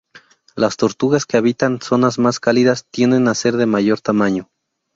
Las 0.55 0.77
tortugas 0.77 1.27
que 1.27 1.37
habitan 1.37 1.79
zonas 1.79 2.17
más 2.17 2.39
cálidas 2.39 2.87
tienden 2.89 3.27
a 3.27 3.35
ser 3.35 3.55
de 3.55 3.67
mayor 3.67 4.01
tamaño. 4.01 4.49